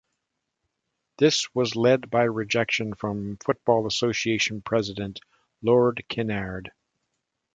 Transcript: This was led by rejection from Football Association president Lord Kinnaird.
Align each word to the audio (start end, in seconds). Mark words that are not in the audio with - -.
This 1.19 1.53
was 1.53 1.75
led 1.75 2.09
by 2.09 2.23
rejection 2.23 2.95
from 2.95 3.37
Football 3.37 3.85
Association 3.85 4.63
president 4.63 5.19
Lord 5.61 6.03
Kinnaird. 6.09 6.71